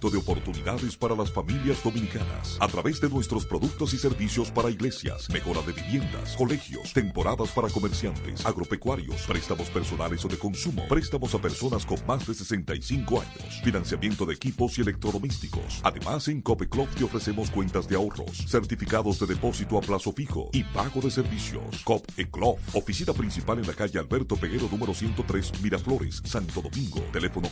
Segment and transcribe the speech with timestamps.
[0.00, 5.28] de oportunidades para las familias dominicanas a través de nuestros productos y servicios para iglesias,
[5.30, 11.40] mejora de viviendas, colegios, temporadas para comerciantes, agropecuarios, préstamos personales o de consumo, préstamos a
[11.40, 15.80] personas con más de 65 años, financiamiento de equipos y electrodomésticos.
[15.82, 20.64] Además, en Copeclub te ofrecemos cuentas de ahorros, certificados de depósito a plazo fijo y
[20.64, 21.82] pago de servicios.
[21.84, 27.00] Cop Eclov, oficina principal en la calle Alberto Peguero número 103, Miraflores, Santo Domingo.
[27.12, 27.48] Teléfono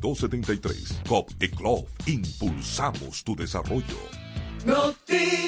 [0.00, 1.08] 809-333-5273.
[1.08, 3.98] Cop Eclov, impulsamos tu desarrollo.
[4.64, 5.47] Noticias.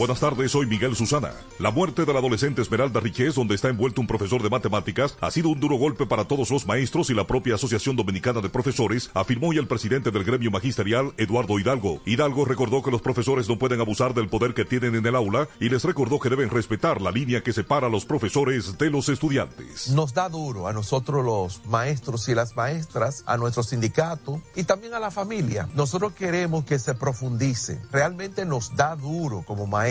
[0.00, 1.30] Buenas tardes, soy Miguel Susana.
[1.58, 5.30] La muerte de la adolescente Esmeralda Riquez, donde está envuelto un profesor de matemáticas, ha
[5.30, 9.10] sido un duro golpe para todos los maestros y la propia Asociación Dominicana de Profesores,
[9.12, 12.00] afirmó hoy el presidente del gremio magisterial, Eduardo Hidalgo.
[12.06, 15.46] Hidalgo recordó que los profesores no pueden abusar del poder que tienen en el aula
[15.60, 19.10] y les recordó que deben respetar la línea que separa a los profesores de los
[19.10, 19.90] estudiantes.
[19.90, 24.94] Nos da duro a nosotros los maestros y las maestras, a nuestro sindicato y también
[24.94, 25.68] a la familia.
[25.74, 27.82] Nosotros queremos que se profundice.
[27.92, 29.89] Realmente nos da duro como maestros,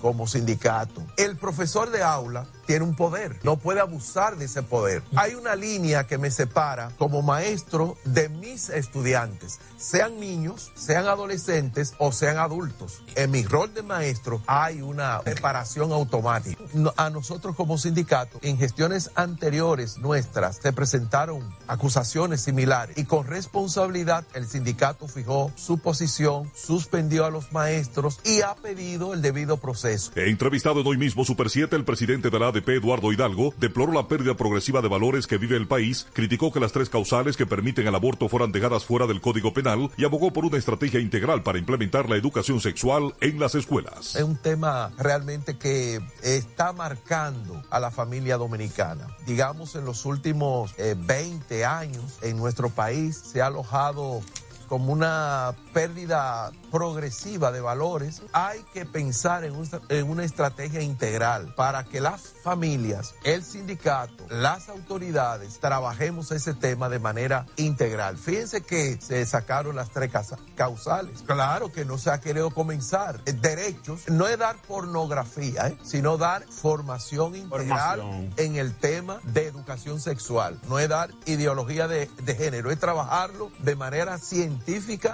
[0.00, 1.02] como sindicato.
[1.16, 5.02] El profesor de aula tiene un poder, no puede abusar de ese poder.
[5.16, 11.94] Hay una línea que me separa como maestro de mis estudiantes, sean niños, sean adolescentes
[11.96, 13.02] o sean adultos.
[13.14, 16.62] En mi rol de maestro hay una separación automática.
[16.98, 24.26] A nosotros como sindicato, en gestiones anteriores nuestras, se presentaron acusaciones similares y con responsabilidad
[24.34, 30.12] el sindicato fijó su posición, suspendió a los maestros y ha pedido el debido proceso.
[30.16, 34.08] He entrevistado en hoy mismo Super 7 el presidente de la Eduardo Hidalgo, deploró la
[34.08, 37.86] pérdida progresiva de valores que vive el país, criticó que las tres causales que permiten
[37.86, 41.58] el aborto fueran dejadas fuera del Código Penal y abogó por una estrategia integral para
[41.58, 44.14] implementar la educación sexual en las escuelas.
[44.16, 49.06] Es un tema realmente que está marcando a la familia dominicana.
[49.26, 54.20] Digamos, en los últimos eh, 20 años en nuestro país se ha alojado
[54.68, 61.54] como una pérdida progresiva de valores, hay que pensar en, un, en, una estrategia integral
[61.56, 68.18] para que las familias, el sindicato, las autoridades trabajemos ese tema de manera integral.
[68.18, 70.12] Fíjense que se sacaron las tres
[70.54, 71.22] causales.
[71.22, 73.24] Claro que no se ha querido comenzar.
[73.24, 75.78] Derechos no es dar pornografía, ¿eh?
[75.82, 78.34] sino dar formación integral formación.
[78.36, 80.60] en el tema de educación sexual.
[80.68, 84.57] No es dar ideología de, de género, es trabajarlo de manera científica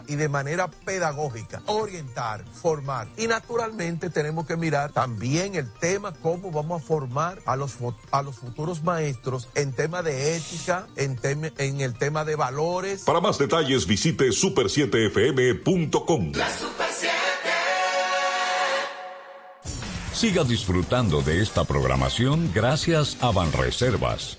[0.08, 3.08] y de manera pedagógica orientar, formar.
[3.16, 7.76] Y naturalmente tenemos que mirar también el tema, cómo vamos a formar a los,
[8.10, 13.04] a los futuros maestros en tema de ética, en, tem en el tema de valores.
[13.04, 16.32] Para más detalles visite super7fm.com.
[16.34, 17.14] La Super 7.
[20.12, 24.38] Siga disfrutando de esta programación gracias a Banreservas.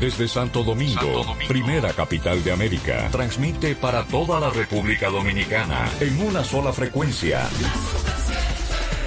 [0.00, 5.90] Desde Santo Domingo, Santo Domingo, primera capital de América, transmite para toda la República Dominicana
[5.98, 7.48] en una sola frecuencia.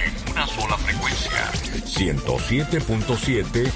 [0.04, 1.50] En una sola frecuencia.
[1.86, 3.72] 107.7.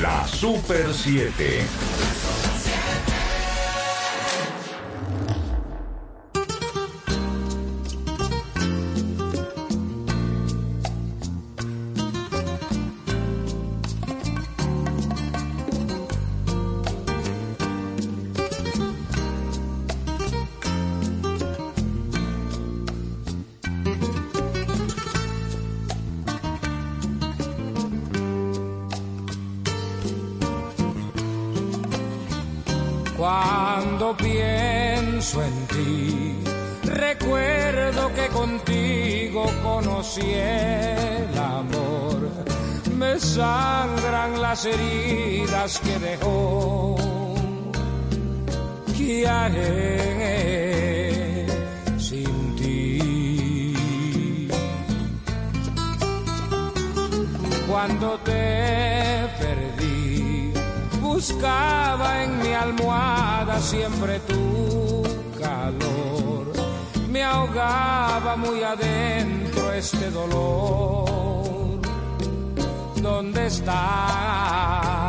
[0.00, 1.66] La Super 7.
[33.18, 36.38] Cuando pienso en ti,
[36.84, 42.30] recuerdo que contigo conocí el amor.
[42.96, 46.94] Me sangran las heridas que dejó.
[48.96, 50.78] ¿Qué haré
[51.98, 54.46] sin ti?
[57.68, 58.97] Cuando te
[61.18, 65.02] buscaba en mi almohada siempre tu
[65.42, 66.52] calor.
[67.10, 71.80] Me ahogaba muy adentro este dolor.
[73.02, 75.07] ¿Dónde estás,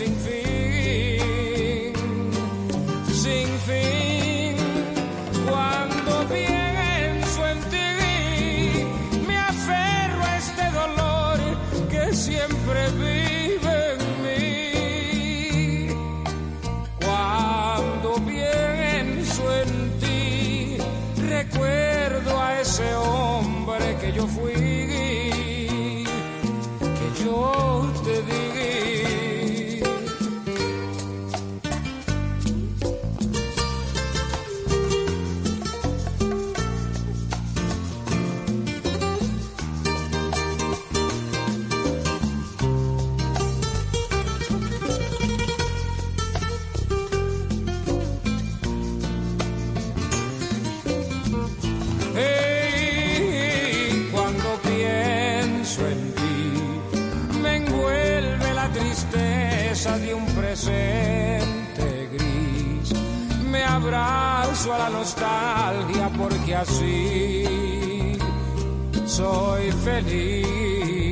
[0.00, 0.59] recuerdo aquellas
[59.80, 62.92] de un presente gris.
[63.50, 68.18] Me abrazo a la nostalgia porque así
[69.06, 71.08] soy feliz.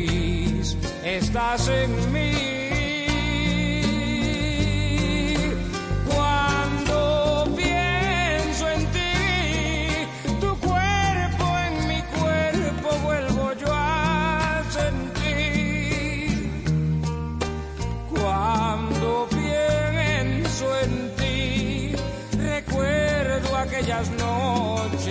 [1.02, 2.57] Estás en mí.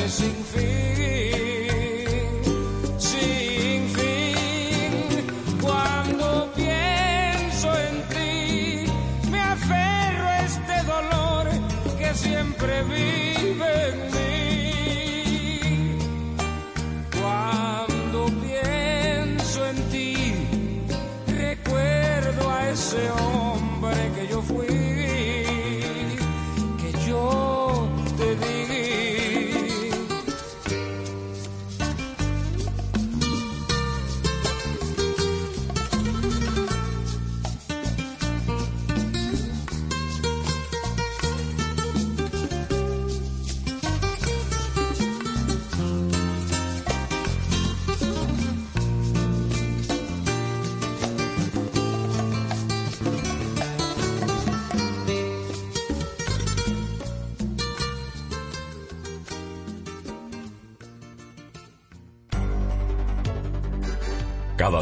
[0.06, 1.72] Sin fin,
[2.98, 5.28] sin fin.
[5.62, 8.86] Cuando pienso en ti,
[9.32, 11.48] me aferro a este dolor
[11.98, 13.07] que siempre vive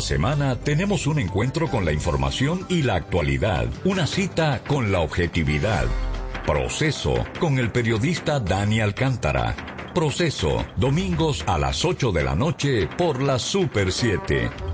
[0.06, 5.88] semana tenemos un encuentro con la información y la actualidad, una cita con la objetividad.
[6.46, 9.56] Proceso con el periodista Dani Alcántara.
[9.96, 14.65] Proceso, domingos a las 8 de la noche por la Super 7.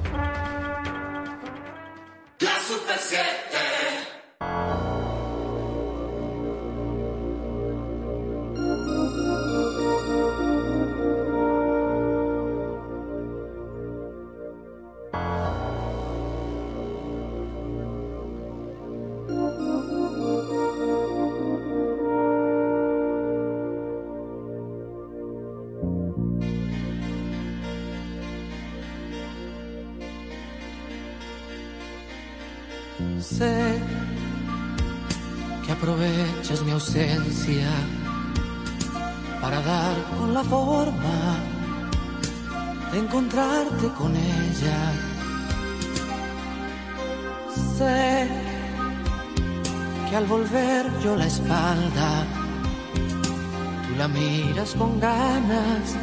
[54.78, 55.96] Con ganas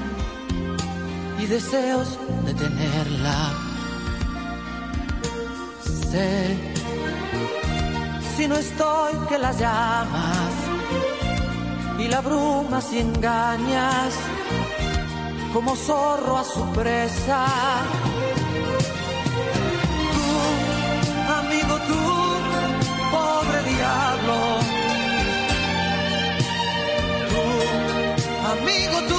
[1.38, 3.52] y deseos de tenerla.
[6.10, 6.56] Sé
[8.36, 10.52] si no estoy que las llamas
[11.98, 14.14] y la bruma si engañas
[15.52, 17.46] como zorro a su presa.
[28.58, 29.17] Amigo, tú,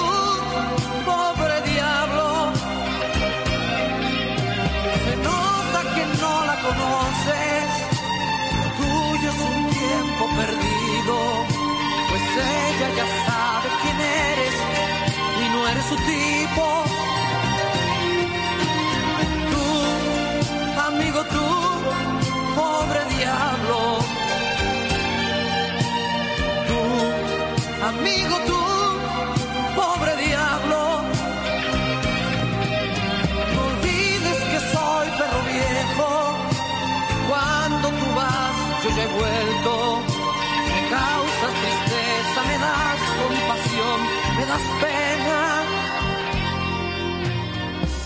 [44.60, 45.64] das pena.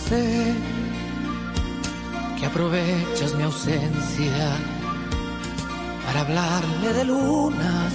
[0.08, 0.54] Sé
[2.38, 4.58] que aprovechas mi ausencia
[6.06, 7.94] para hablarle de lunas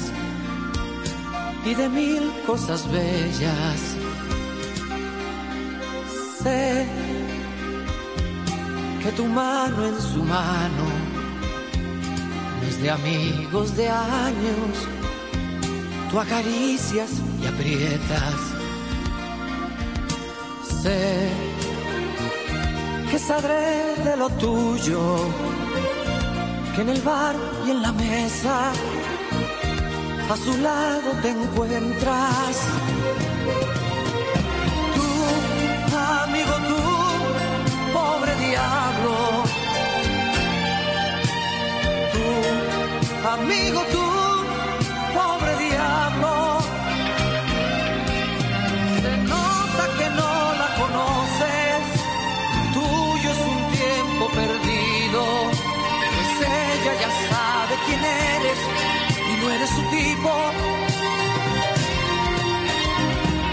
[1.65, 3.81] y de mil cosas bellas.
[6.43, 6.87] Sé
[9.03, 10.85] que tu mano en su mano
[12.61, 14.75] no es de amigos de años.
[16.11, 17.11] Tú acaricias
[17.43, 18.39] y aprietas.
[20.83, 21.31] Sé
[23.11, 25.01] que sabré de lo tuyo,
[26.75, 27.35] que en el bar
[27.67, 28.73] y en la mesa
[30.31, 32.57] a su lado te encuentras.
[34.95, 35.09] Tú,
[35.97, 36.81] amigo, tú,
[37.95, 39.15] pobre diablo.
[42.13, 44.18] Tú, amigo, tú,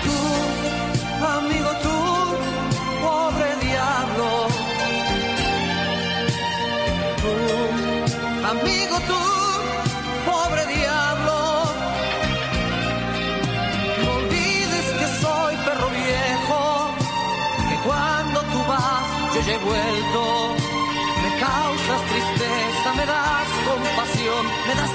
[0.03, 0.19] Tú,
[1.37, 1.97] amigo, tú,
[3.03, 4.47] pobre diablo.
[7.21, 7.33] Tú,
[8.51, 9.21] amigo, tú,
[10.29, 11.37] pobre diablo.
[14.03, 16.61] No olvides que soy perro viejo,
[17.69, 20.21] que cuando tú vas yo ya he vuelto.
[21.23, 24.91] Me causas tristeza, me das compasión, me das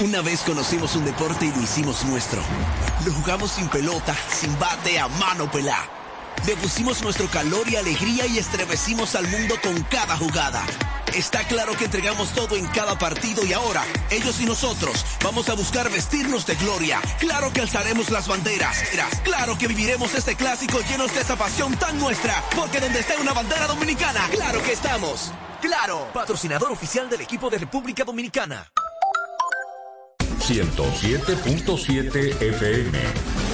[0.00, 2.40] Una vez conocimos un deporte y lo hicimos nuestro.
[3.04, 5.88] Lo jugamos sin pelota, sin bate, a mano pelá.
[6.46, 10.62] Le pusimos nuestro calor y alegría y estremecimos al mundo con cada jugada.
[11.14, 15.54] Está claro que entregamos todo en cada partido y ahora, ellos y nosotros, vamos a
[15.54, 17.00] buscar vestirnos de gloria.
[17.18, 18.84] Claro que alzaremos las banderas.
[19.24, 22.40] Claro que viviremos este clásico llenos de esa pasión tan nuestra.
[22.54, 25.32] Porque donde esté una bandera dominicana, claro que estamos.
[25.60, 28.70] Claro, patrocinador oficial del equipo de República Dominicana.
[30.38, 33.47] 107.7 FM.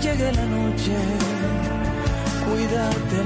[0.00, 0.96] Llegue la noche,
[2.44, 3.24] cuidarte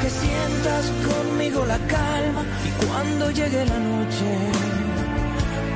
[0.00, 2.42] que sientas conmigo la calma.
[2.68, 4.28] Y cuando llegue la noche,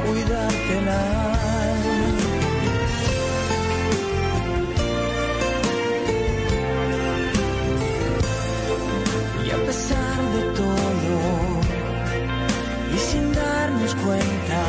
[0.04, 1.54] cuidarte el alma.
[9.46, 11.16] Y a pesar de todo,
[12.94, 14.62] y sin darnos cuenta,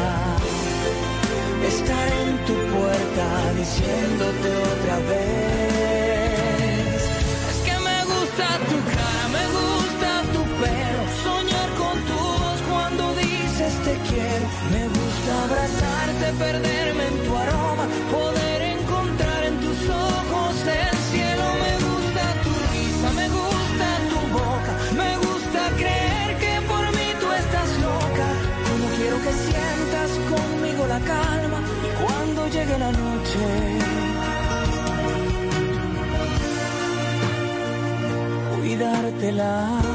[1.73, 3.25] estar en tu puerta
[3.57, 5.34] diciéndote otra vez.
[16.19, 21.45] verte, perderme en tu aroma, poder encontrar en tus ojos el cielo.
[21.63, 27.31] Me gusta tu risa, me gusta tu boca, me gusta creer que por mí tú
[27.31, 28.27] estás loca.
[28.67, 33.45] Como quiero que sientas conmigo la calma y cuando llegue la noche.
[38.61, 39.94] Cuidártela.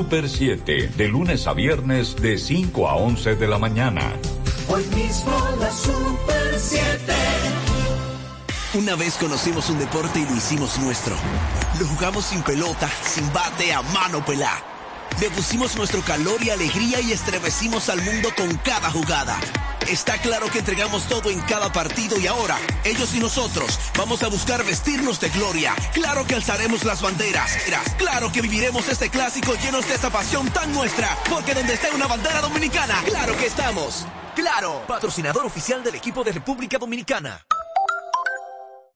[0.00, 4.14] Super 7, de lunes a viernes de 5 a 11 de la mañana.
[4.66, 7.12] Hoy mismo la Super 7.
[8.78, 11.14] Una vez conocimos un deporte y lo hicimos nuestro.
[11.78, 14.79] Lo jugamos sin pelota, sin bate, a mano pelá.
[15.20, 19.38] Le pusimos nuestro calor y alegría y estremecimos al mundo con cada jugada.
[19.86, 24.28] Está claro que entregamos todo en cada partido y ahora, ellos y nosotros, vamos a
[24.28, 25.74] buscar vestirnos de gloria.
[25.92, 27.54] Claro que alzaremos las banderas.
[27.66, 31.18] Era, Claro que viviremos este clásico llenos de esa pasión tan nuestra.
[31.28, 34.06] Porque donde esté una bandera dominicana, claro que estamos.
[34.34, 37.44] Claro, patrocinador oficial del equipo de República Dominicana.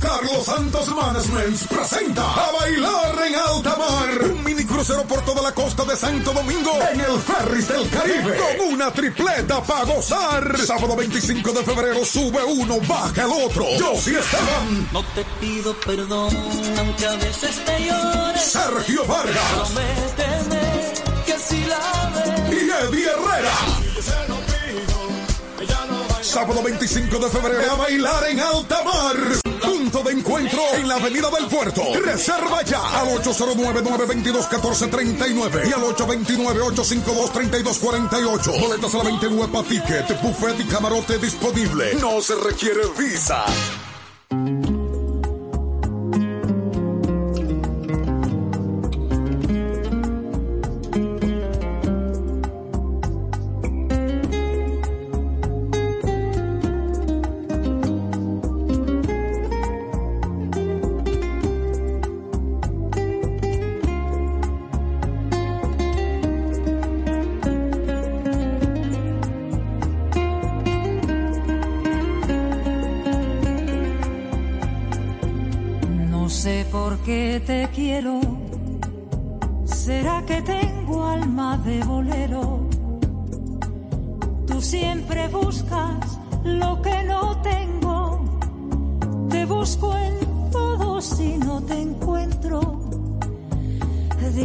[0.00, 4.30] Carlos Santos Management presenta a bailar en alta mar.
[4.30, 8.36] Un mini crucero por toda la costa de Santo Domingo en el Ferris del Caribe.
[8.58, 10.56] Con una tripleta para gozar.
[10.66, 13.64] Sábado 25 de febrero sube uno, baja el otro.
[13.78, 14.88] Yo sí Esteban.
[14.92, 16.36] No te pido perdón,
[16.78, 18.38] aunque a veces te llore.
[18.38, 20.92] Sergio Vargas Prométeme
[21.26, 22.52] que si la ves.
[22.62, 23.52] y Eddie Herrera.
[26.28, 29.16] Sábado 25 de febrero a bailar en alta mar.
[29.62, 31.80] Punto de encuentro en la Avenida del Puerto.
[32.04, 38.60] Reserva ya al 809-922-1439 y al 829-852-3248.
[38.60, 41.94] Boletas a la 20 en Huepa Ticket, buffet y camarote disponible.
[41.94, 43.46] No se requiere visa.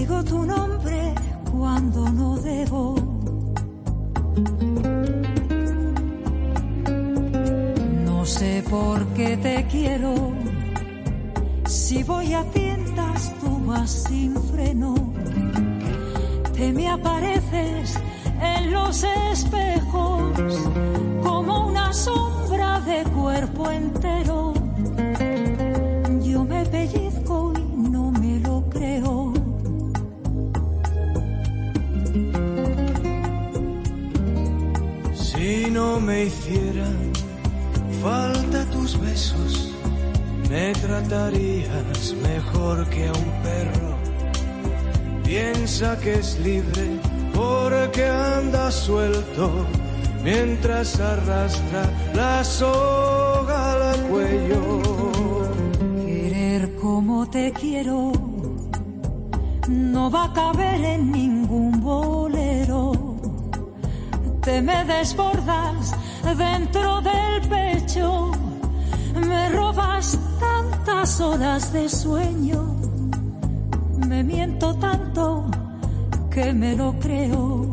[0.03, 1.15] Digo tu nombre
[1.49, 2.93] cuando no debo.
[8.03, 10.13] No sé por qué te quiero.
[11.65, 14.93] Si voy a tientas, tú vas sin freno.
[16.53, 17.97] Te me apareces
[18.41, 20.33] en los espejos
[21.23, 24.62] como una sombra de cuerpo entero.
[36.13, 37.11] Me hicieran
[38.03, 39.71] falta tus besos,
[40.47, 43.89] me tratarías mejor que a un perro.
[45.23, 46.85] Piensa que es libre
[47.33, 49.45] porque anda suelto
[50.23, 54.61] mientras arrastra la soga al cuello.
[56.05, 58.11] Querer como te quiero
[59.67, 62.91] no va a caber en ningún bolero.
[64.41, 65.92] Te me desbordas
[66.35, 68.31] dentro del pecho,
[69.27, 72.75] me robas tantas horas de sueño,
[74.07, 75.45] me miento tanto
[76.31, 77.72] que me lo creo.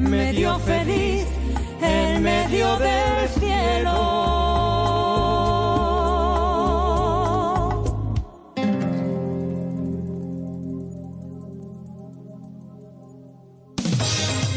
[0.00, 1.26] Medio feliz
[1.82, 4.29] en medio del cielo.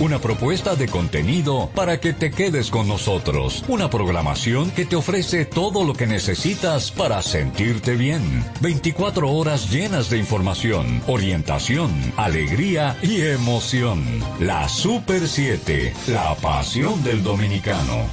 [0.04, 3.64] Una propuesta de contenido para que te quedes con nosotros.
[3.70, 8.44] Una programación que te ofrece todo lo que necesitas para sentirte bien.
[8.60, 14.04] 24 horas llenas de información, orientación, alegría y emoción.
[14.42, 18.06] La Super 7, la pasión del dominicano.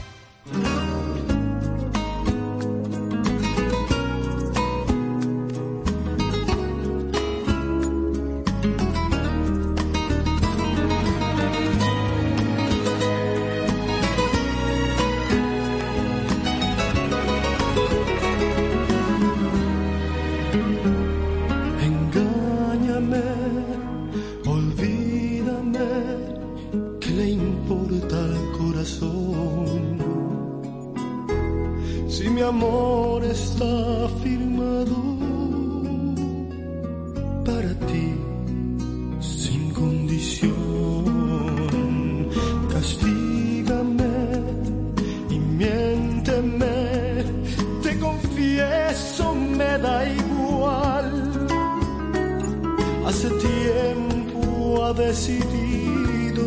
[53.06, 56.42] Hace tiempo ha decidido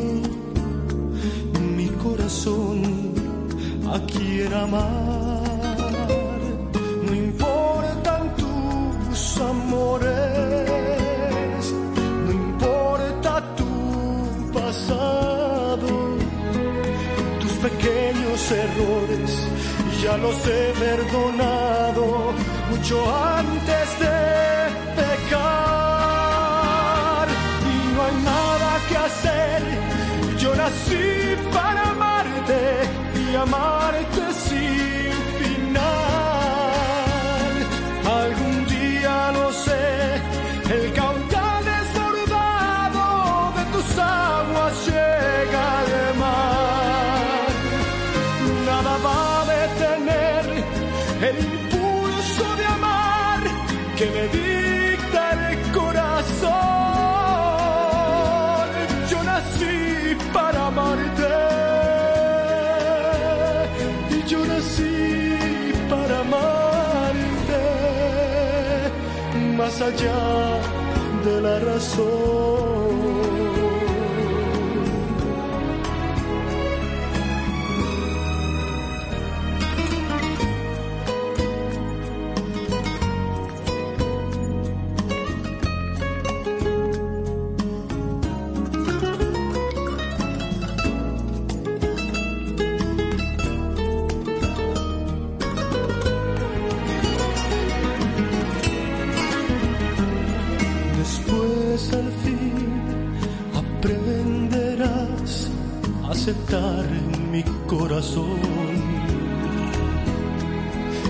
[1.76, 2.82] mi corazón
[3.92, 5.78] a quién amar.
[7.06, 10.13] No importan tus amores,
[12.26, 15.88] no importa tu pasado,
[17.42, 19.48] tus pequeños errores
[20.04, 22.34] ya los he perdonado
[22.70, 22.98] mucho
[23.39, 25.62] antes de pecar
[33.44, 33.83] y amarte
[71.44, 72.33] la razón.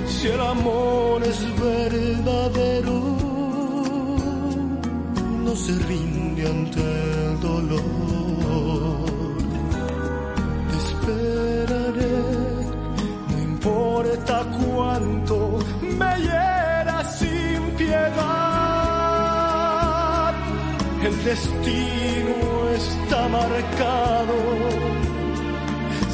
[0.05, 2.99] Si el amor es verdadero,
[5.43, 7.81] no se rinde ante el dolor.
[10.69, 12.19] Te esperaré,
[13.29, 15.35] no importa cuánto
[15.81, 18.13] me hieras sin piedad.
[21.03, 22.35] El destino
[22.75, 24.35] está marcado,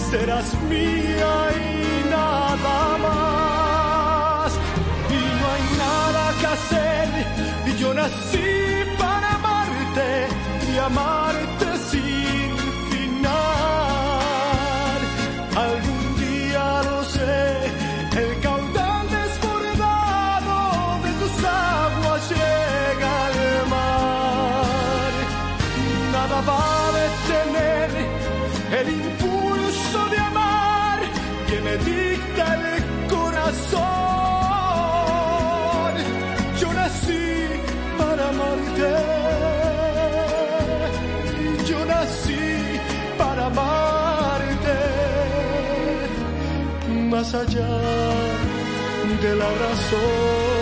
[0.10, 4.52] serás mía y nada más.
[5.10, 7.08] Y no hay nada que hacer,
[7.68, 8.50] y yo nací
[8.98, 10.28] para amarte
[10.72, 11.49] y amarte
[47.32, 47.68] Más allá
[49.22, 50.59] de la razón.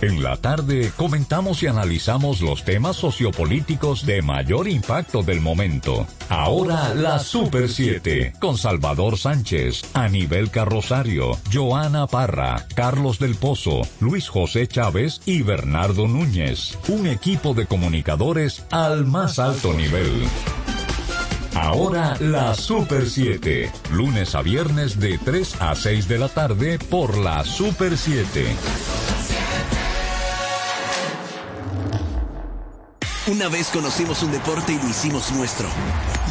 [0.00, 6.06] En la tarde comentamos y analizamos los temas sociopolíticos de mayor impacto del momento.
[6.28, 14.28] Ahora la Super 7 con Salvador Sánchez, Anibel Carrosario, Joana Parra, Carlos del Pozo, Luis
[14.28, 16.78] José Chávez y Bernardo Núñez.
[16.86, 20.28] Un equipo de comunicadores al más alto nivel.
[21.56, 27.18] Ahora la Super 7, lunes a viernes de 3 a 6 de la tarde por
[27.18, 29.17] la Super 7.
[33.30, 35.68] Una vez conocimos un deporte y lo hicimos nuestro.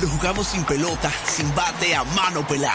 [0.01, 2.73] Lo jugamos sin pelota, sin bate, a mano pelá.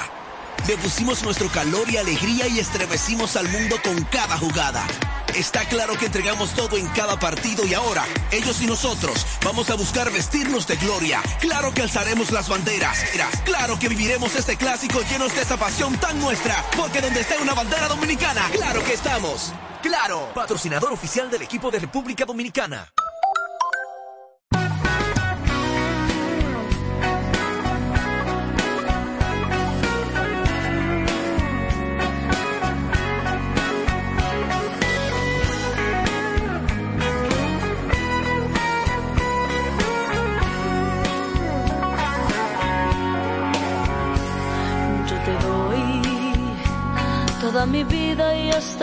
[0.69, 4.87] Le pusimos nuestro calor y alegría y estremecimos al mundo con cada jugada.
[5.35, 9.75] Está claro que entregamos todo en cada partido y ahora, ellos y nosotros, vamos a
[9.75, 11.21] buscar vestirnos de gloria.
[11.41, 13.05] Claro que alzaremos las banderas.
[13.45, 16.65] Claro que viviremos este clásico llenos de esa pasión tan nuestra.
[16.77, 19.53] Porque donde esté una bandera dominicana, claro que estamos.
[19.83, 22.93] Claro, patrocinador oficial del equipo de República Dominicana.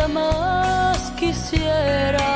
[0.08, 2.30] Más quisiera.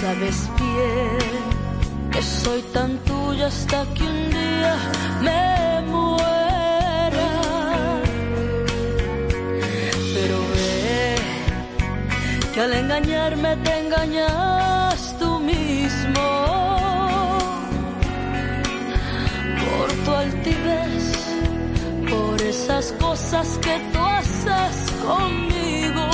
[0.00, 4.74] Sabes bien que soy tan tuya hasta que un día
[5.26, 7.28] me muera.
[10.14, 11.16] Pero ve
[12.52, 16.26] que al engañarme te engañas tú mismo
[19.64, 21.04] por tu altivez,
[22.10, 23.91] por esas cosas que
[24.46, 26.08] haces conmigo.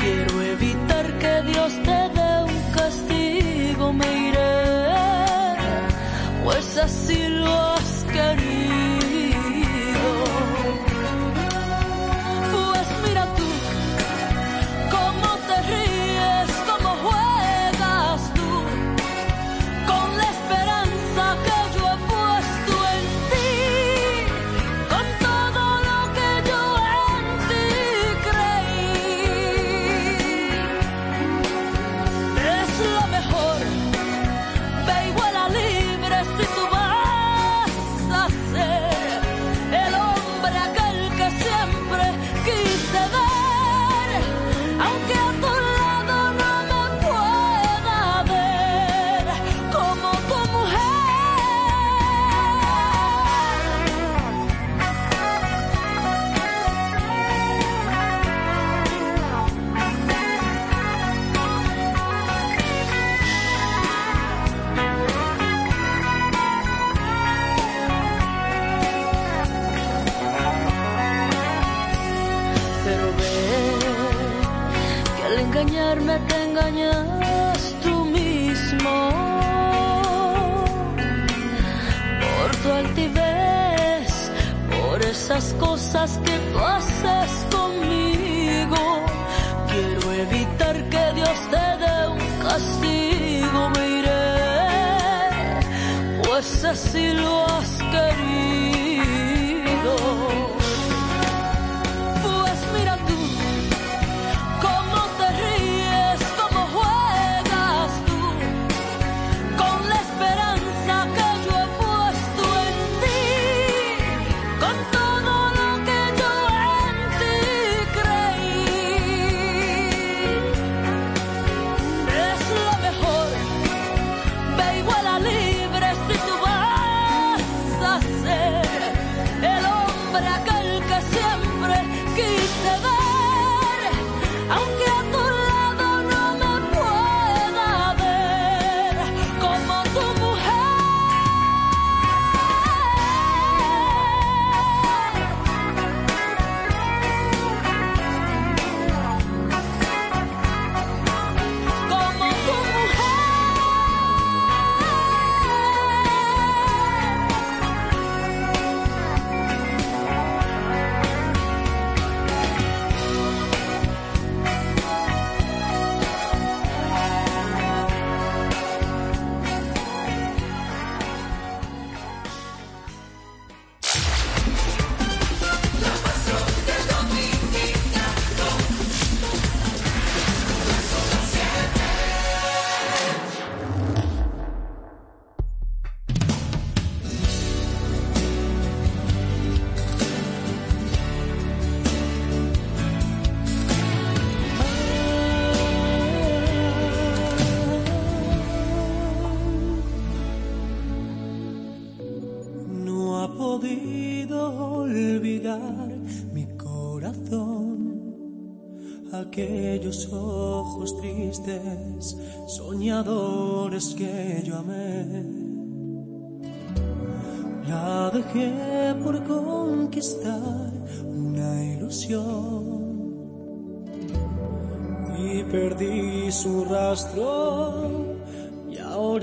[0.00, 5.56] Quiero evitar que Dios te dé un castigo, me iré,
[6.44, 8.83] pues así lo has querido.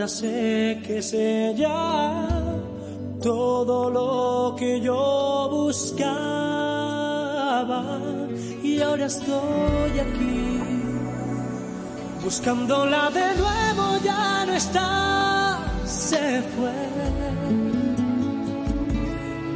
[0.08, 2.28] Sé que es ella
[3.22, 6.12] todo lo que yo buscaba.
[8.64, 10.60] Y ahora estoy aquí
[12.24, 13.98] buscándola de nuevo.
[14.04, 16.72] Ya no está se fue.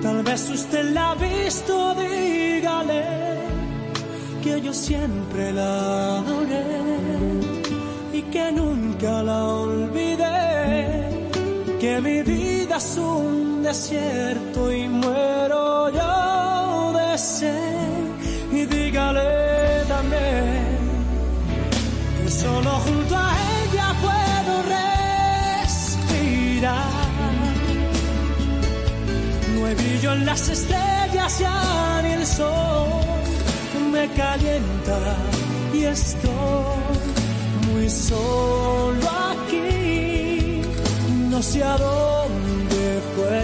[0.01, 3.03] Tal vez usted la ha visto dígale
[4.43, 7.54] que yo siempre la adoré
[8.18, 10.36] y que nunca la olvidé.
[11.80, 18.05] Que mi vida es un desierto y muero yo de sed.
[18.51, 19.32] Y dígale
[19.88, 20.63] también
[22.24, 26.05] que solo junto a ella puedo respirar
[29.53, 32.88] no hay brillo en las estrellas ya ni el sol.
[33.91, 34.97] Me calienta
[35.74, 36.74] y estoy
[37.86, 40.61] muy solo aquí
[41.29, 43.43] no sé a dónde fue.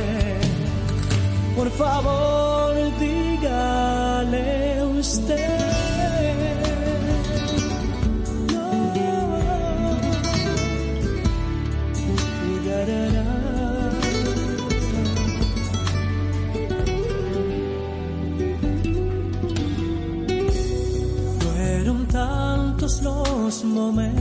[1.56, 5.60] Por favor, dígale usted.
[21.40, 24.21] Fueron tantos los momentos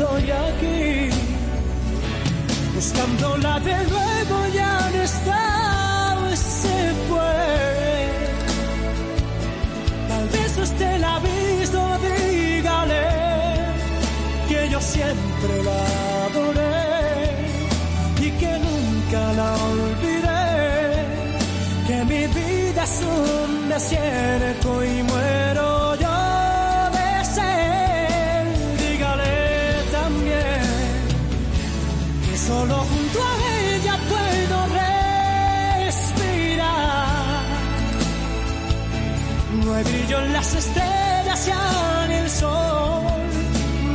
[0.00, 1.10] estoy aquí
[2.74, 6.78] buscándola de nuevo ya no está se
[7.08, 7.36] fue.
[10.08, 11.78] Tal vez usted la ha visto
[12.08, 13.06] dígale
[14.48, 15.80] que yo siempre la
[16.26, 16.80] adoré
[18.26, 20.44] y que nunca la olvidé
[21.86, 25.49] que mi vida es un desierto y muero
[40.32, 43.02] las estrellas y el sol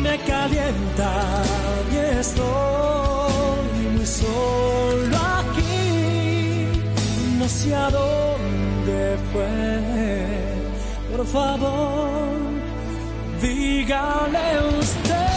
[0.02, 1.44] me calientan
[1.92, 6.68] y estoy muy solo aquí.
[7.38, 11.16] No sé a dónde fue.
[11.16, 12.20] Por favor,
[13.42, 15.35] dígale usted.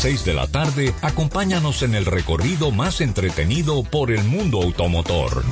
[0.00, 5.44] 6 de la tarde, acompáñanos en el recorrido más entretenido por el mundo automotor.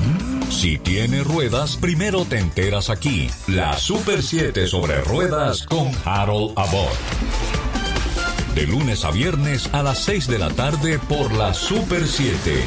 [0.49, 3.29] Si tiene ruedas, primero te enteras aquí.
[3.47, 6.97] La Super 7 sobre ruedas con Harold Abbott.
[8.55, 12.65] De lunes a viernes a las 6 de la tarde por la Super 7.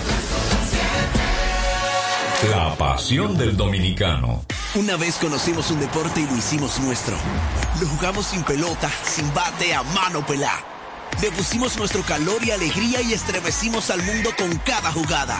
[2.51, 4.45] La pasión del dominicano.
[4.75, 7.17] Una vez conocimos un deporte y lo hicimos nuestro.
[7.79, 10.63] Lo jugamos sin pelota, sin bate, a mano pelá.
[11.21, 15.39] Le pusimos nuestro calor y alegría y estremecimos al mundo con cada jugada.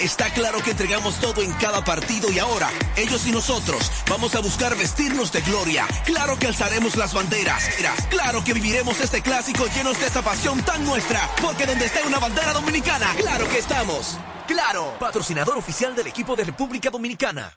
[0.00, 4.40] Está claro que entregamos todo en cada partido y ahora, ellos y nosotros, vamos a
[4.40, 5.86] buscar vestirnos de gloria.
[6.04, 7.68] Claro que alzaremos las banderas.
[8.10, 11.30] Claro que viviremos este clásico llenos de esa pasión tan nuestra.
[11.40, 14.18] Porque donde esté una bandera dominicana, claro que estamos.
[14.46, 17.56] Claro, patrocinador oficial del equipo de República Dominicana.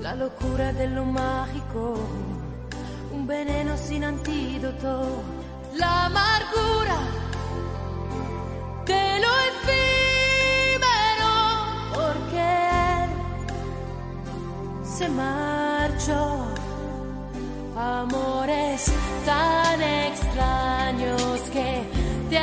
[0.00, 1.94] la locura de lo mágico,
[3.12, 5.22] un veneno sin antídoto,
[5.76, 6.98] la amargura
[8.86, 11.32] de lo efímero,
[11.94, 12.44] porque
[13.02, 13.10] él
[14.82, 16.46] se marchó.
[17.76, 18.92] Amores
[19.24, 21.82] tan extraños que
[22.28, 22.38] te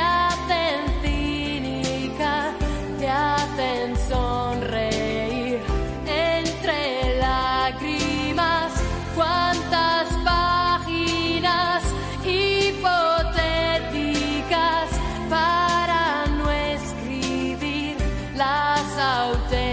[18.48, 19.67] las auténticas.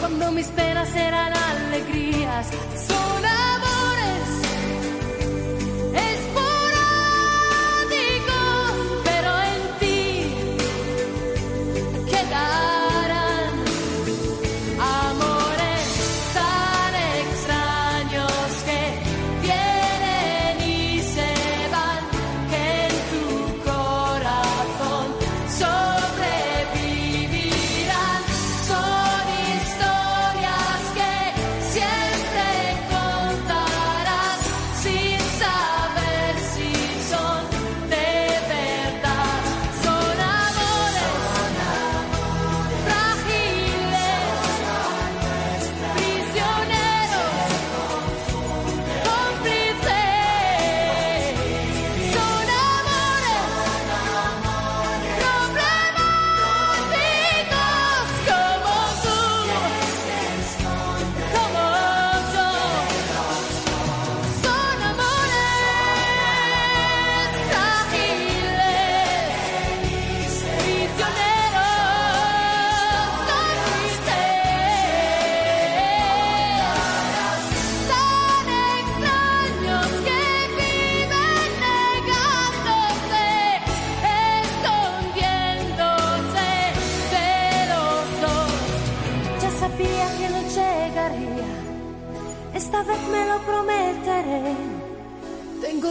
[0.00, 2.48] Cuando mis penas eran alegrías?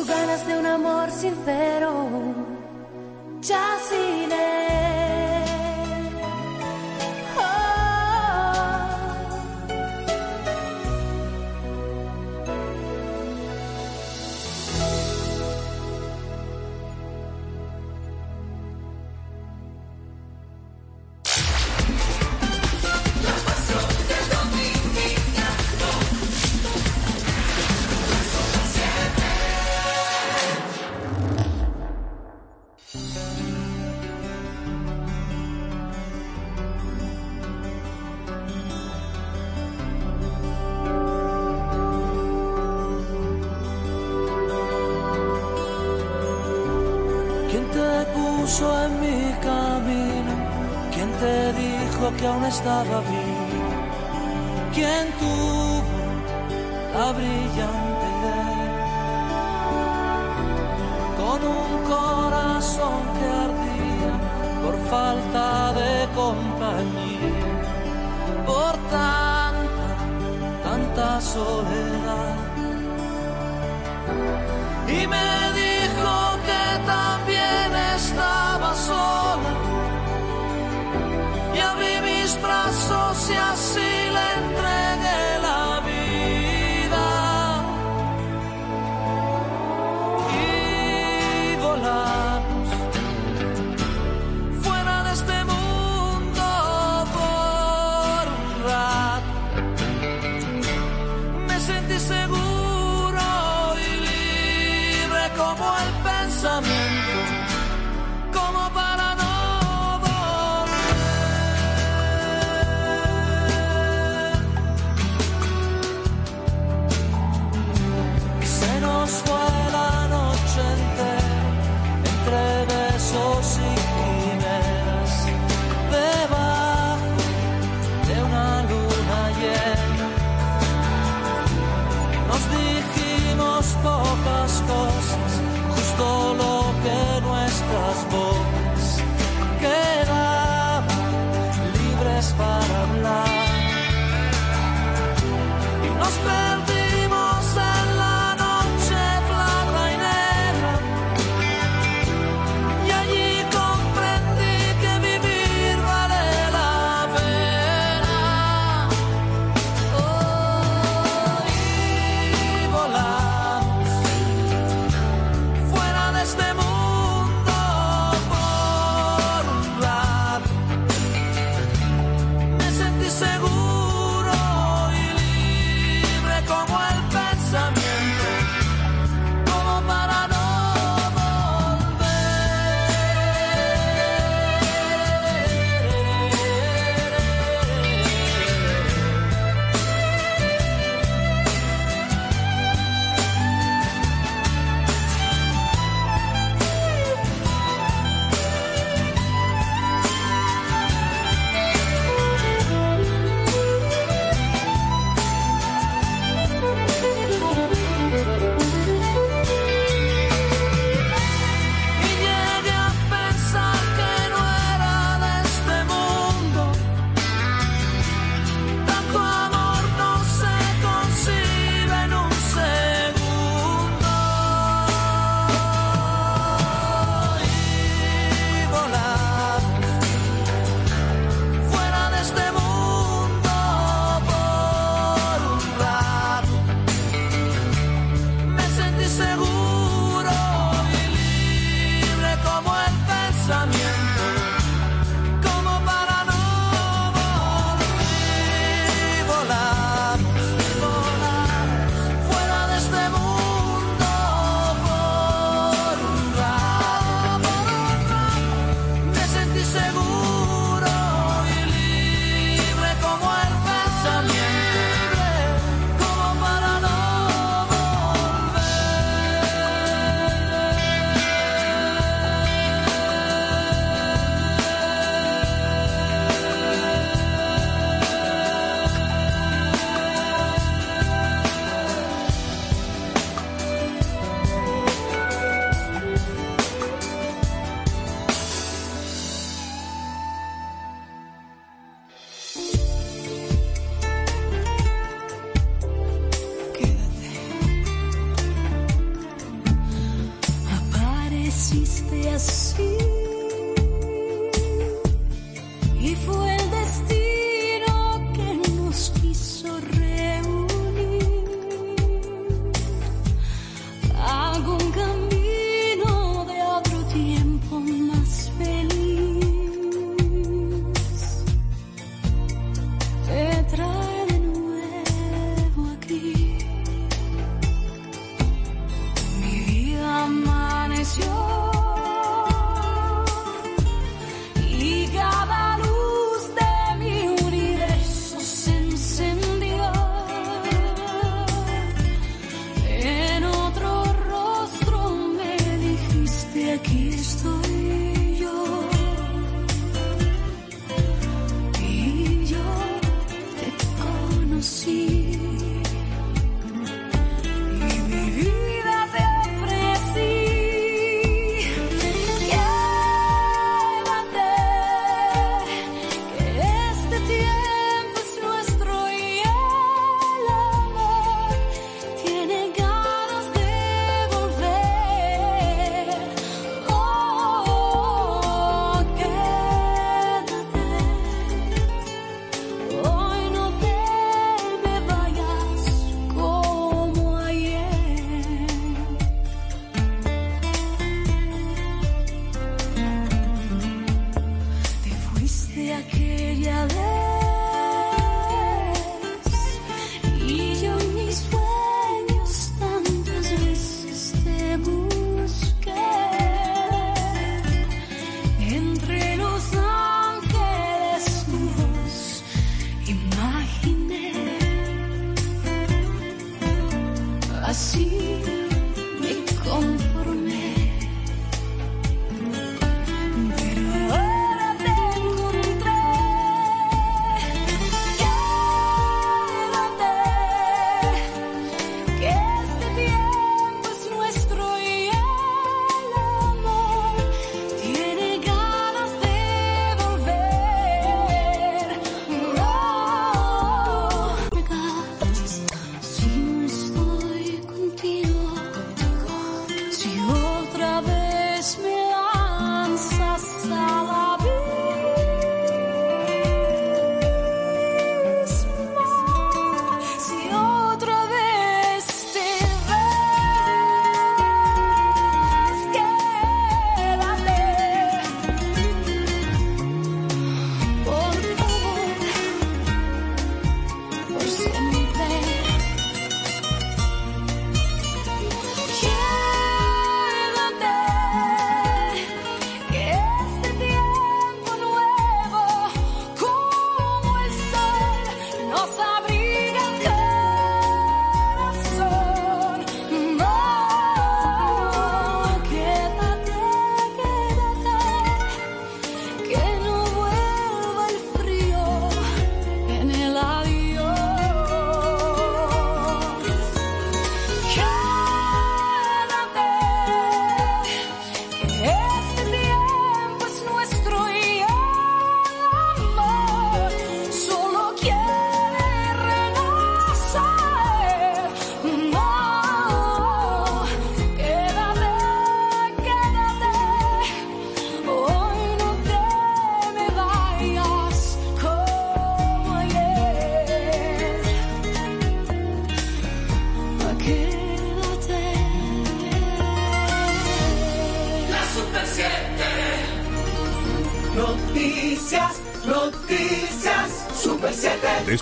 [0.08, 2.45] Ganas de un amor sincero.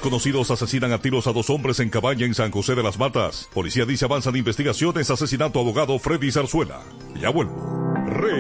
[0.04, 3.48] Desconocidos asesinan a tiros a dos hombres en cabaña en San José de las Matas.
[3.54, 6.82] Policía dice avanzan investigaciones asesinato abogado Freddy Zarzuela.
[7.22, 7.63] Ya vuelvo.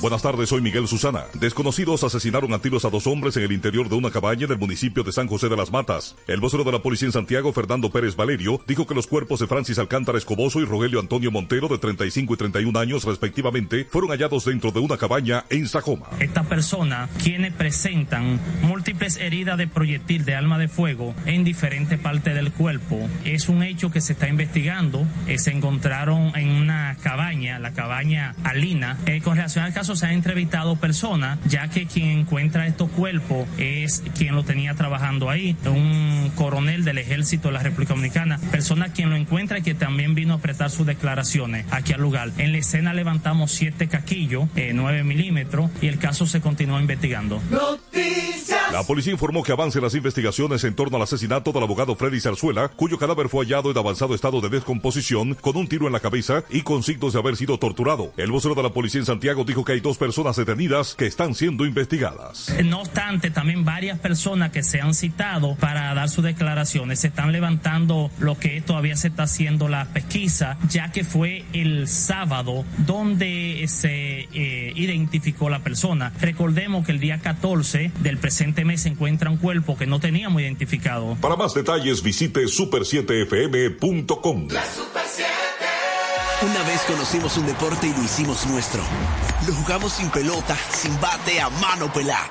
[0.00, 1.24] Buenas tardes, soy Miguel Susana.
[1.34, 5.02] Desconocidos asesinaron a tiros a dos hombres en el interior de una cabaña del municipio
[5.02, 6.16] de San José de las Matas.
[6.26, 9.46] El vocero de la policía en Santiago, Fernando Pérez Valerio, dijo que los cuerpos de
[9.46, 14.46] Francis Alcántara Escoboso y Rogelio Antonio Montero, de 35 y 31 años respectivamente, fueron hallados
[14.46, 16.06] dentro de una cabaña en Sajoma.
[16.18, 22.34] Esta persona, quienes presentan múltiples heridas de proyectil de arma de fuego en diferentes partes
[22.34, 25.06] del cuerpo, es un hecho que se está investigando.
[25.26, 28.96] Eh, se encontraron en una cabaña, la cabaña Alina.
[29.04, 33.46] Eh, con relación al caso se han entrevistado personas, ya que quien encuentra estos cuerpos
[33.58, 38.92] es quien lo tenía trabajando ahí, un coronel del ejército de la República Dominicana, persona
[38.92, 42.30] quien lo encuentra y que también vino a prestar sus declaraciones aquí al lugar.
[42.38, 47.40] En la escena levantamos siete caquillos, eh, 9 milímetros, y el caso se continúa investigando.
[47.50, 48.72] Noticias.
[48.72, 52.68] La policía informó que avancen las investigaciones en torno al asesinato del abogado Freddy Zarzuela,
[52.68, 56.44] cuyo cadáver fue hallado en avanzado estado de descomposición, con un tiro en la cabeza
[56.50, 58.12] y con signos de haber sido torturado.
[58.16, 61.34] El vocero de la policía en Santiago dijo que hay dos personas detenidas que están
[61.34, 62.54] siendo investigadas.
[62.64, 67.32] No obstante, también varias personas que se han citado para dar sus declaraciones se están
[67.32, 73.64] levantando lo que todavía se está haciendo la pesquisa, ya que fue el sábado donde
[73.68, 76.12] se eh, identificó la persona.
[76.20, 80.42] Recordemos que el día 14 del presente mes se encuentra un cuerpo que no teníamos
[80.42, 81.16] identificado.
[81.20, 84.48] Para más detalles visite super7fm.com.
[84.48, 85.39] La Super 7.
[86.42, 88.82] Una vez conocimos un deporte y lo hicimos nuestro.
[89.46, 92.30] Lo jugamos sin pelota, sin bate, a mano pelá.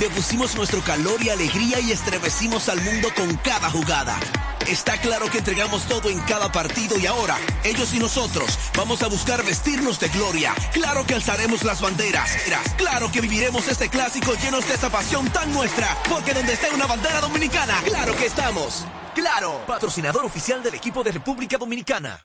[0.00, 4.18] Le pusimos nuestro calor y alegría y estremecimos al mundo con cada jugada.
[4.66, 9.08] Está claro que entregamos todo en cada partido y ahora, ellos y nosotros, vamos a
[9.08, 10.54] buscar vestirnos de gloria.
[10.72, 12.30] Claro que alzaremos las banderas.
[12.78, 15.94] Claro que viviremos este clásico llenos de esa pasión tan nuestra.
[16.08, 18.86] Porque donde esté una bandera dominicana, claro que estamos.
[19.14, 22.24] Claro, patrocinador oficial del equipo de República Dominicana.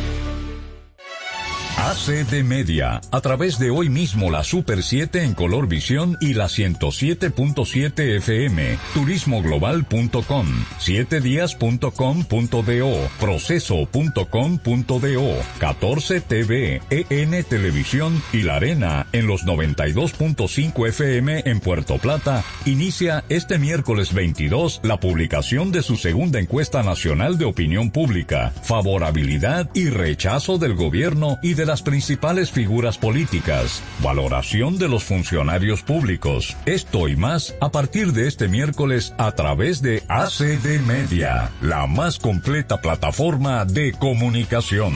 [1.81, 6.45] ACD Media, a través de hoy mismo la Super 7 en color visión y la
[6.45, 10.45] 107.7 FM, turismoglobal.com,
[10.79, 21.97] 7días.com.do, proceso.com.do, 14 TV, EN Televisión y La Arena en los 92.5 FM en Puerto
[21.97, 28.53] Plata, inicia este miércoles 22 la publicación de su segunda encuesta nacional de opinión pública,
[28.61, 35.83] favorabilidad y rechazo del gobierno y de las principales figuras políticas, valoración de los funcionarios
[35.83, 36.57] públicos.
[36.65, 42.19] Esto y más a partir de este miércoles a través de ACD Media, la más
[42.19, 44.91] completa plataforma de comunicación.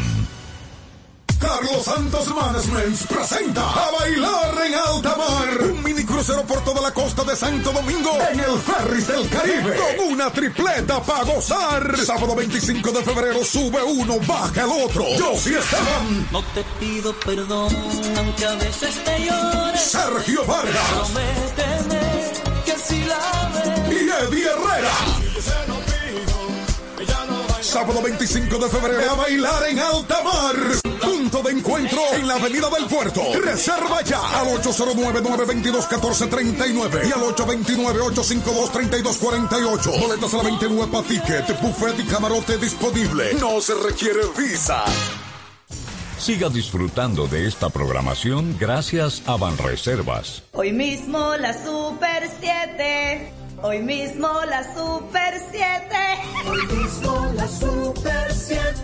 [1.40, 5.64] Carlos Santos Management presenta a bailar en alta mar.
[5.64, 9.76] Un mini crucero por toda la costa de Santo Domingo en el Ferris del Caribe.
[9.76, 11.98] Con una tripleta para gozar.
[11.98, 15.06] Sábado 25 de febrero sube uno, baja el otro.
[15.18, 16.28] Yo sí Esteban.
[16.32, 17.76] No te pido perdón,
[18.18, 19.78] aunque a veces te llore.
[19.78, 20.90] Sergio Vargas.
[20.92, 22.34] Prométeme
[22.66, 23.92] que si la ves.
[23.92, 25.25] Y Eddie Herrera.
[27.76, 30.56] Sábado 25 de febrero a bailar en alta mar.
[31.02, 33.22] Punto de encuentro en la Avenida del Puerto.
[33.44, 40.00] Reserva ya al 809-922-1439 y al 829-852-3248.
[40.00, 43.34] Boletas a la 29 para ticket, buffet y camarote disponible.
[43.42, 44.86] No se requiere visa.
[46.18, 50.44] Siga disfrutando de esta programación gracias a Banreservas.
[50.54, 53.45] Hoy mismo la Super 7.
[53.68, 55.66] Hoy mismo la Super 7.
[56.48, 58.76] Hoy mismo la Super 7.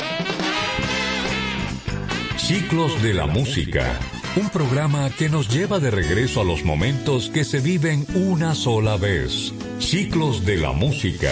[2.38, 4.00] Ciclos de la música.
[4.36, 8.98] Un programa que nos lleva de regreso a los momentos que se viven una sola
[8.98, 9.54] vez.
[9.78, 11.32] Ciclos de la música.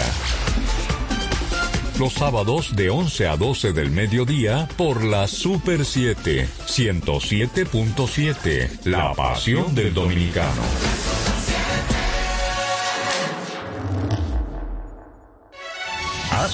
[1.99, 9.75] Los sábados de 11 a 12 del mediodía por la Super 7, 107.7, La Pasión
[9.75, 10.63] del Dominicano.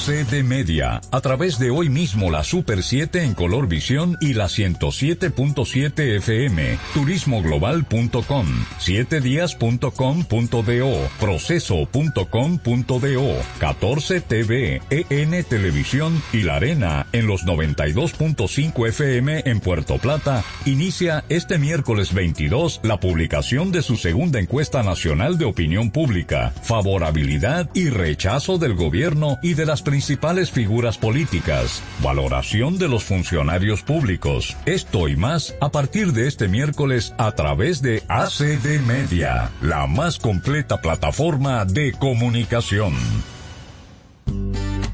[0.08, 4.46] ACD Media, a través de hoy mismo la Super 7 en color visión y la
[4.46, 8.48] 107.7 FM, turismoglobal.com,
[8.80, 19.98] 7días.com.do, proceso.com.do, 14 TV, EN Televisión y La Arena en los 92.5 FM en Puerto
[19.98, 26.54] Plata, inicia este miércoles 22 la publicación de su segunda encuesta nacional de opinión pública,
[26.64, 29.97] favorabilidad y rechazo del gobierno y de las principales
[30.52, 34.56] figuras políticas, valoración de los funcionarios públicos.
[34.66, 40.20] Esto y más a partir de este miércoles a través de ACD Media, la más
[40.20, 42.94] completa plataforma de comunicación.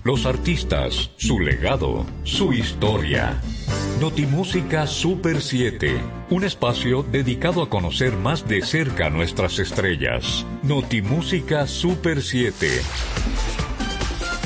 [0.03, 3.41] Los artistas, su legado, su historia.
[4.01, 5.97] Notimúsica Super 7,
[6.29, 10.45] un espacio dedicado a conocer más de cerca nuestras estrellas.
[10.61, 12.81] Notimúsica Super 7.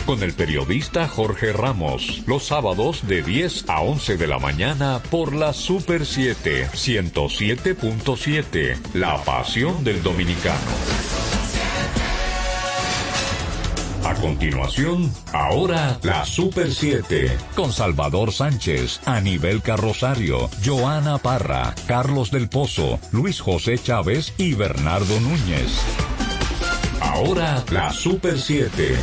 [0.07, 5.35] Con el periodista Jorge Ramos, los sábados de 10 a 11 de la mañana por
[5.35, 10.61] la Super 7, 107.7, la pasión del dominicano.
[14.05, 22.47] A continuación, ahora la Super 7, con Salvador Sánchez, Anibel Carrosario, Joana Parra, Carlos del
[22.47, 25.81] Pozo, Luis José Chávez y Bernardo Núñez.
[27.01, 28.95] Ahora la Super 7.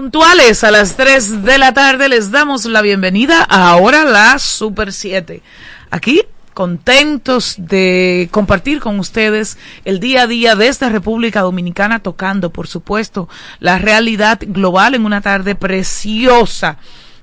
[0.00, 4.94] Puntuales a las 3 de la tarde les damos la bienvenida a ahora la Super
[4.94, 5.42] 7.
[5.90, 6.22] Aquí
[6.54, 13.28] contentos de compartir con ustedes el día a día desde República Dominicana, tocando, por supuesto,
[13.58, 16.78] la realidad global en una tarde preciosa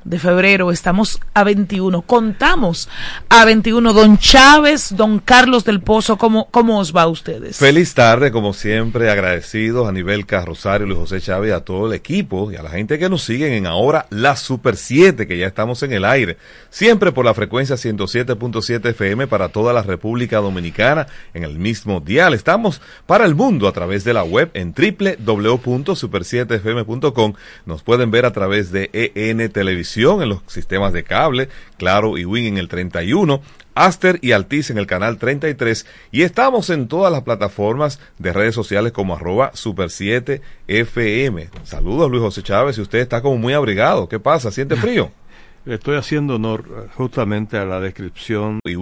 [0.08, 0.72] de febrero.
[0.72, 2.03] Estamos a 21.
[2.03, 2.88] Contamos
[3.30, 3.93] a 21.
[3.93, 7.58] Don Chávez, don Carlos del Pozo, ¿cómo, cómo os va a ustedes?
[7.58, 12.51] Feliz tarde, como siempre, agradecidos a nivel Carrosario, Luis José Chávez, a todo el equipo
[12.51, 15.84] y a la gente que nos siguen en ahora la Super 7, que ya estamos
[15.84, 16.38] en el aire.
[16.70, 22.34] Siempre por la frecuencia 107.7 FM para toda la República Dominicana en el mismo dial.
[22.34, 27.34] Estamos para el mundo a través de la web en www.super7fm.com.
[27.66, 32.25] Nos pueden ver a través de EN Televisión en los sistemas de cable, Claro y
[32.25, 33.41] Win en el 31,
[33.73, 38.53] Aster y Altiz en el canal 33 y estamos en todas las plataformas de redes
[38.53, 41.49] sociales como arroba super 7 FM.
[41.63, 44.51] Saludos Luis José Chávez, y usted está como muy abrigado, ¿qué pasa?
[44.51, 45.09] ¿Siente frío?
[45.65, 48.59] Estoy haciendo honor justamente a la descripción.
[48.63, 48.75] Y